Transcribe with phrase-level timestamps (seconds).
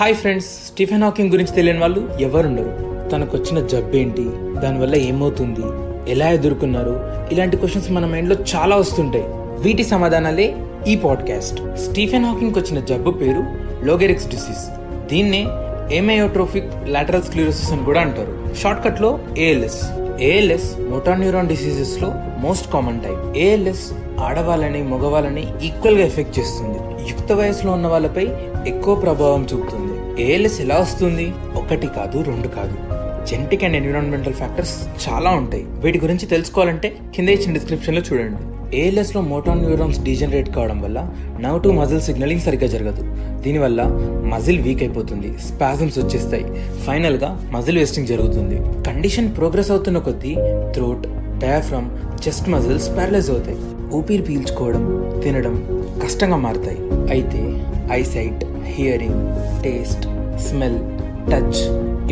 [0.00, 2.70] Hi friends Stephen Hawking గురించి తెలియని వాళ్ళు ఎవరుండరు.
[3.10, 4.24] తనకు వచ్చిన జబ్బు ఏంటి
[4.62, 5.64] దానివల్ల ఏమవుతుంది
[6.12, 6.94] ఎలా ఎదుర్కొన్నారు
[7.32, 9.26] ఇలాంటి క్వశ్చన్స్ మన మైండ్లో చాలా వస్తుంటాయి.
[9.64, 10.46] వీటి సమాధానాలే
[10.88, 13.42] ఈ పాడ్కాస్ట్ స్టీఫెన్ హాకింగ్ వచ్చిన జబ్బు పేరు
[13.86, 14.64] లోగెరిక్స్ డిసీజ్.
[15.10, 15.42] దీన్నే
[15.98, 18.34] ఏమయోట్రోఫిక్ లాటరల్ స్క్లీరోసిస్ అని కూడా అంటారు.
[18.62, 19.82] షార్ట్ కట్లో ఏఎల్ఎస్
[20.30, 22.12] ఏఎల్ఎస్ మోటార్ న్యూరాన్ డిసీజెస్లో
[22.46, 23.86] మోస్ట్ కామన్ టైప్ ఏఎల్ఎస్
[24.28, 26.78] ఆడవాళ్ళని మగవాళ్ళని ఈక్వల్గా ఎఫెక్ట్ చేస్తుంది.
[27.10, 28.24] యుక్త వయసులో ఉన్న వాళ్ళపై
[28.66, 29.89] ఎక్కువ ప్రభావం చూపుతుంది.
[30.18, 31.32] ఏఎల్ఎస్ ఎలా వస్తుంది?
[31.54, 32.74] ఒకటి కాదు రెండు కాదు.
[33.26, 35.64] జెంటిక్ అండ్ ఎన్విరాన్మెంటల్ ఫ్యాక్టర్స్ చాలా ఉంటాయి.
[35.66, 38.36] వీటి గురించి తెలుసుకోవాలంటే కింద ఇచ్చిన డిస్క్రిప్షన్లో చూడండి.
[38.76, 41.10] ఏఎల్ఎస్లో మోటార్ న్యూరాన్స్ డీజనరేట్ కావడం వల్ల
[41.40, 43.02] నవ్ టు మజిల్ సిగ్నలింగ్ సరిగ్గా జరగదు.
[43.42, 43.82] దీనివల్ల
[44.24, 45.38] మజిల్ వీక్ అయిపోతుంది.
[45.38, 46.44] స్పాజమ్స్ వచ్చేస్తాయి.
[46.86, 48.84] ఫైనల్గా మజిల్ వేస్టింగ్ జరుగుతుంది.
[48.84, 50.34] కండిషన్ ప్రోగ్రెస్ అవుతున్న కొద్దీ
[50.72, 51.06] throat
[51.38, 51.90] diaphragm
[52.28, 53.58] chest muscles paralyse అవుతాయి.
[53.94, 56.78] ఊపిరి పీల్చుకోవడం తినడం కష్టంగా మారుతాయి.
[57.10, 59.20] అయితే eyesight hearing
[59.64, 60.06] taste
[60.38, 60.78] smell
[61.30, 61.60] touch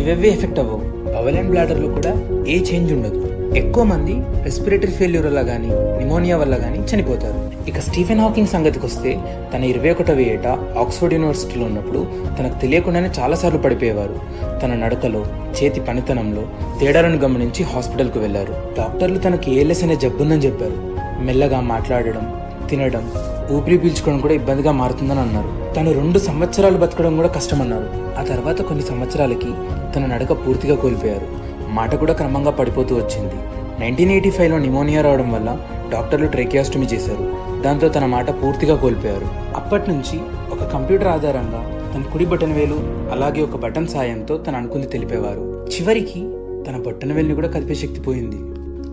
[0.00, 1.12] ఇవేవి ఎఫెక్ట్ అవ్వవు.
[1.14, 2.12] బవల్ అండ్ బ్లాడర్లో కూడా
[2.48, 3.24] ఏ చేంజ్ ఉండదు.
[3.56, 7.68] ఎక్కువ మంది రెస్పిరేటరీ ఫెయిల్యూర్ వల్ల కానీ నిమోనియా వల్ల కానీ చనిపోతారు.
[7.68, 9.18] ఇక స్టీఫెన్ హాకింగ్ సంగతికి వస్తే
[9.54, 10.46] తన ఇరవై ఒకటవ ఏట
[10.78, 12.06] ఆక్స్ఫర్డ్ యూనివర్సిటీలో ఉన్నప్పుడు
[12.38, 14.20] తనకు తెలియకుండానే చాలాసార్లు పడిపోయేవారు.
[14.62, 15.26] తన నడకలో
[15.56, 16.42] చేతి పనితనంలో
[16.80, 18.54] తేడాలను గమనించి హాస్పిటల్కు వెళ్ళారు.
[18.78, 20.78] డాక్టర్లు తనకు ఏఎల్ఎస్ అనే జబ్బుందని చెప్పారు.
[21.24, 23.12] మెల్లగా మాట్లాడడం తినడం
[23.52, 25.74] ఊపిరి పీల్చుకోవడం కూడా ఇబ్బందిగా మారుతుందని అన్నారు.
[25.74, 27.90] తను రెండు సంవత్సరాలు బతకడం కూడా కష్టమన్నారు.
[28.20, 29.50] ఆ తర్వాత కొన్ని సంవత్సరాలకి
[29.96, 31.26] తన నడక పూర్తిగా కోల్పోయారు.
[31.70, 33.34] మాట కూడా క్రమంగా పడిపోతూ వచ్చింది.
[33.80, 35.58] నైన్టీన్ ఎయిటీ ఫైవ్లో నిమోనియా రావడం వల్ల
[35.92, 37.36] డాక్టర్లు ట్రేకియాస్టమీ చేశారు.
[37.62, 39.26] దాంతో తన మాట పూర్తిగా కోల్పోయారు.
[39.56, 40.20] అప్పటి నుంచి
[40.52, 42.74] ఒక కంప్యూటర్ ఆధారంగా తన కుడి బటన్ వేలు
[43.12, 45.66] అలాగే ఒక బటన్ సాయంతో తను అనుకుంది తెలిపేవారు.
[45.76, 46.20] చివరికి
[46.68, 48.40] తన బట్టన వెళ్ళి కూడా కదిపే శక్తి పోయింది.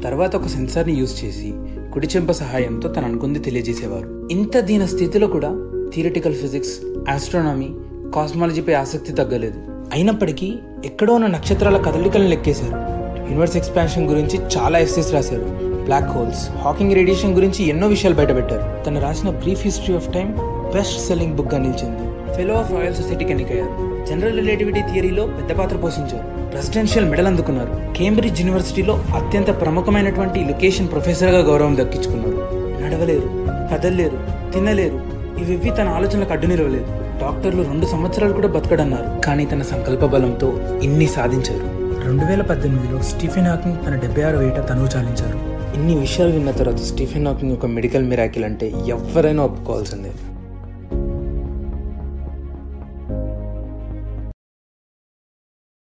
[0.02, 1.54] తర్వాత ఒక సెన్సార్ని యూజ్ చేసి
[1.96, 4.28] కుడిచెంప సహాయంతో తను అనుకుంది తెలియజేసేవారు.
[4.32, 6.72] ఇంత దీన స్థితిలో కూడా థియరటికల్ ఫిజిక్స్
[7.10, 7.70] ఆస్ట్రానమీ
[8.16, 9.60] కాస్మాలజీపై ఆసక్తి తగ్గలేదు.
[9.94, 10.54] అయినప్పటికీ
[10.86, 12.72] ఎక్కడో ఉన్న నక్షత్రాల కదలికలను లెక్కేశారు.
[13.26, 15.46] యూనివర్స్ ఎక్స్పాన్షన్ గురించి చాలా ఎస్సెస్ రాశారు.
[15.62, 18.84] బ్లాక్ హోల్స్ హాకింగ్ రేడియేషన్ గురించి ఎన్నో విషయాలు బయటపెట్టారు.
[18.84, 20.36] తను రాసిన brief history of time
[20.76, 22.34] best selling బుక్గా నిలిచింది.
[22.34, 23.95] ఫెలో ఆఫ్ రాయల్ సొసైటీకి ఎన్నికయ్యారు.
[24.10, 26.50] జనరల్ రిలేటివిటీ థియరీలో పెద్ద పాత్ర పోషించారు.
[26.52, 27.94] ప్రెసిడెన్షియల్ మెడల్ అందుకున్నారు.
[27.98, 32.66] కేంబ్రిడ్జ్ యూనివర్సిటీలో అత్యంత ప్రముఖమైనటువంటి లొకేషన్ ప్రొఫెసర్గా గౌరవం దక్కించుకున్నారు.
[32.84, 34.20] నడవలేరు కదలలేరు
[34.52, 35.02] తినలేరు
[35.40, 36.86] ఇవి తన ఆలోచనలకు అడ్డు నిలవలేదు.
[37.22, 39.22] డాక్టర్లు రెండు సంవత్సరాలు కూడా బతకడన్నారు.
[39.22, 41.86] కానీ తన సంకల్ప బలంతో ఇన్ని సాధించారు.
[42.06, 45.56] రెండు వేల పద్దెనిమిదిలో స్టీఫెన్ హాకింగ్ తన డెబ్బై ఆరు ఏట తనువు చాలించారు.
[45.76, 50.12] ఇన్ని విషయాలు విన్న తర్వాత స్టీఫెన్ హాకింగ్ ఒక మెడికల్ మిరాకిల్ అంటే ఎవరైనా ఒప్పుకోవాల్సిందే.